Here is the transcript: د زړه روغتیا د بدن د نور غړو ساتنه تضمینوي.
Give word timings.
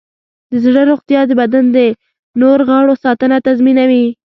د 0.51 0.53
زړه 0.65 0.81
روغتیا 0.89 1.21
د 1.27 1.31
بدن 1.41 1.65
د 1.75 1.77
نور 2.41 2.59
غړو 2.69 2.93
ساتنه 3.03 3.37
تضمینوي. 3.47 4.05